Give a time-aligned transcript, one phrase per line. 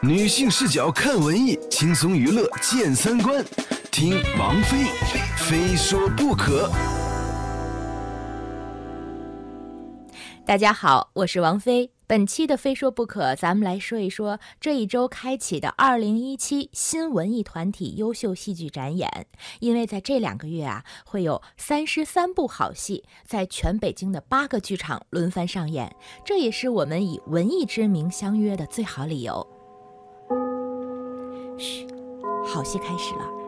[0.00, 3.44] 女性视角看文艺，轻松娱乐见三观。
[3.90, 4.86] 听王菲，
[5.36, 6.70] 非说不可。
[10.44, 11.90] 大家好，我是王菲。
[12.12, 19.26] 本期的《非说不可》，咱们来说一说这一周开启的二零一七新文艺团体优秀戏剧展演。
[19.60, 29.46] 因为在这两个月啊，会有三十三部好戏在全北京的八个剧场轮番上演，这也是我们以文艺之名相约的最好理由。
[31.56, 31.86] 嘘，
[32.44, 33.41] 好戏开始了。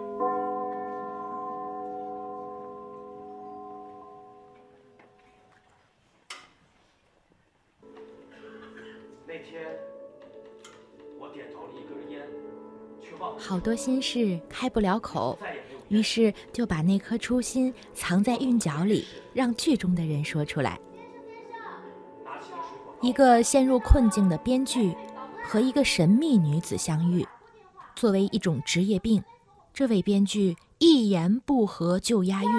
[9.55, 9.63] 天
[11.17, 12.21] 我点着了一根烟，
[13.01, 15.39] 却忘了好多心事开不了口，
[15.89, 20.81] 于是就把那颗初心藏在韵脚里，让剧中的人说出来。
[23.01, 24.93] 一个陷入困境的编剧
[25.45, 27.25] 和一个神秘女子相遇，
[27.95, 29.23] 作为一种职业病，
[29.73, 32.51] 这位编剧一言不合就押韵。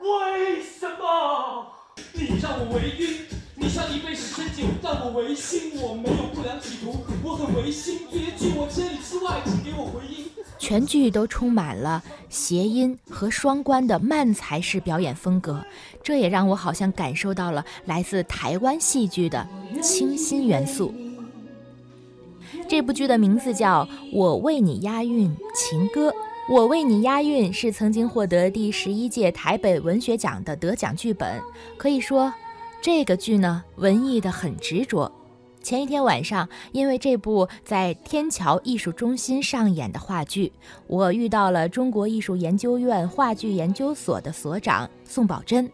[0.00, 1.72] 为什么
[2.14, 3.29] 你让我为晕？
[3.70, 5.80] 你像一杯屎深酒，让我违心。
[5.80, 8.00] 我没有不良企图，我很违心。
[8.10, 10.26] 别拒我千里之外，请给我回音。
[10.58, 15.64] 全剧都充满了谐音和双关的慢才式表演风格，
[16.02, 19.46] 这也让我好像感受到了来自台湾戏剧的
[19.80, 20.92] 清新元素。
[22.68, 26.10] 这部剧的名字叫《我为你押韵情歌》，
[26.48, 31.40] 《我为你押韵》是曾经获得第十一届台北文学奖的得奖剧本，
[31.76, 32.34] 可以说
[32.82, 35.10] 这个剧呢文艺的很执着。
[35.62, 40.50] 前一天晚上，因为这部在天桥艺术中心上演的话剧，
[40.86, 45.70] 我遇到了中国艺术研究院话剧研究所的所长宋宝珍。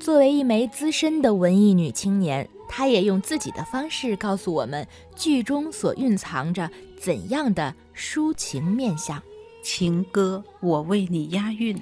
[0.00, 9.22] 作为一枚资深的文艺女青年，她也用自己的方式告诉我们，剧中所蕴藏着怎样的抒情面相。
[9.62, 11.76] 情歌《我为你押韵》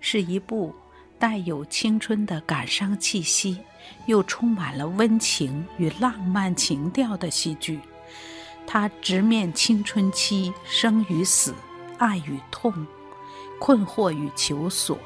[0.00, 0.74] 是一部
[1.18, 3.58] 带有青春的感伤气息，
[4.06, 7.80] 又充满了温情与浪漫情调的戏剧。
[8.66, 11.54] 它直面青春期生与死、
[11.98, 12.86] 爱与痛、
[13.60, 14.98] 困惑与求索、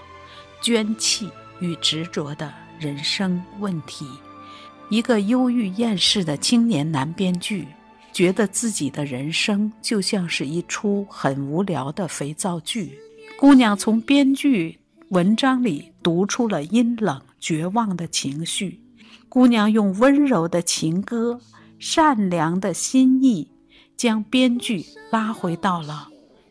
[0.62, 1.30] 捐弃
[1.60, 4.06] 与执着的人生问题。
[4.88, 7.68] 一个忧郁厌世的青年男编剧，
[8.12, 12.98] 觉得自己的人生就像是一出很无聊的肥皂剧。
[13.38, 14.79] 姑娘从编剧
[15.10, 18.80] 文章里读出了阴冷绝望的情绪。
[19.28, 21.40] 姑娘用温柔的情歌、
[21.80, 23.50] 善良的心意，
[23.96, 26.08] 将编剧拉回到了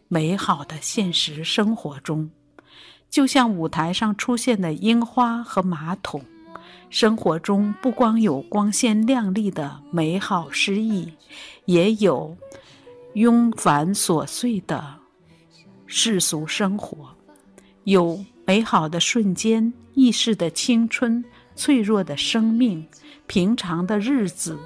[0.10, 2.30] 美好的现实生活中，
[3.10, 6.22] 就像舞台上出现的樱花和马桶。
[6.90, 11.14] 生活中不光有光鲜亮丽的美好诗意，
[11.64, 12.36] 也有
[13.14, 14.96] 庸繁琐碎的
[15.86, 17.16] 世俗生活，
[17.86, 21.24] 有美好的瞬间、易逝的青春、
[21.56, 22.84] 脆弱的生命、
[23.28, 24.58] 平常的日子、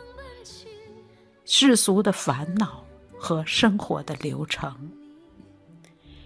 [1.43, 4.73] 世俗的烦恼和生活的流程。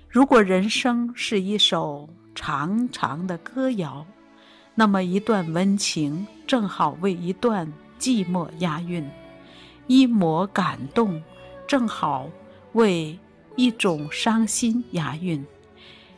[0.08, 4.06] 如果人生是一首长长的歌谣，
[4.76, 9.04] 那么一段温情正好为一段寂寞押韵，
[9.88, 11.20] 一抹感动
[11.66, 12.30] 正好
[12.74, 13.18] 为
[13.56, 15.44] 一种伤心押韵，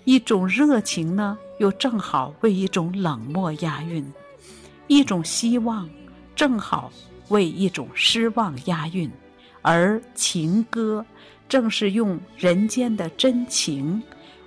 [0.09, 4.03] 一种热情呢又正好为一种冷漠押韵，
[4.87, 5.87] 一种希望
[6.35, 6.91] 正好
[7.27, 9.11] 为一种失望押韵，
[9.61, 11.05] 而情歌
[11.47, 14.01] 正是用人间的真情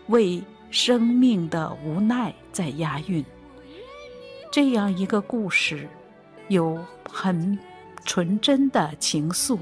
[0.08, 0.42] 为
[0.72, 3.24] 生命的无奈在押韵。
[4.50, 5.88] 这样一个故事，
[6.48, 7.56] 有很
[8.04, 9.56] 纯真的情愫，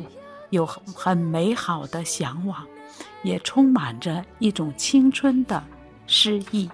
[0.49, 2.67] 有很美好的向往，
[3.23, 5.63] 也充满着一种青春的
[6.13, 6.69] 诗意。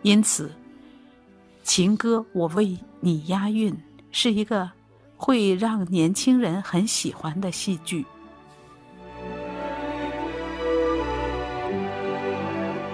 [0.00, 0.50] 因此，
[1.62, 3.70] 情歌《我为你押韵》
[4.10, 4.70] 是一个
[5.14, 8.06] 会让年轻人很喜欢的戏剧。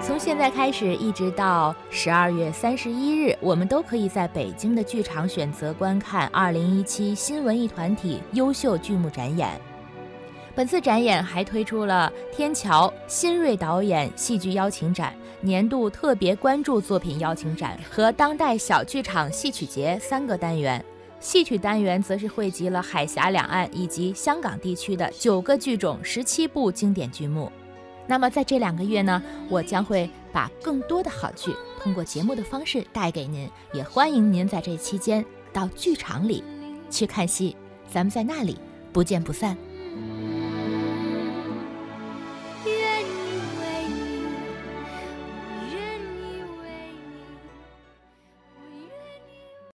[0.00, 9.60] 从现在开始，一直到十二月三十一日，我们都可以在北京的剧场选择观看二零一七新文艺团体优秀剧目展演。
[10.54, 20.84] 本次展演还推出了天桥新锐导演戏剧邀请展、年度特别关注作品邀请展和当代小剧场戏曲节三个单元。
[21.20, 27.50] 戏曲单元则是汇集了海峡两岸以及香港地区的九个剧种、十七部经典剧目。
[28.06, 36.44] 那么在这两个月呢，我将会把更多的好剧通过节目的方式带给您，也欢迎您在这期间到剧场里
[36.90, 37.56] 去看戏，
[37.88, 38.58] 咱们在那里
[38.92, 39.56] 不见不散。